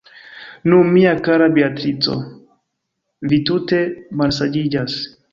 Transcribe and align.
Nu, 0.71 0.77
mia 0.93 1.09
kara 1.25 1.49
Beatrico, 1.57 2.15
vi 3.33 3.39
tute 3.49 3.81
malsaĝiĝas. 4.23 4.97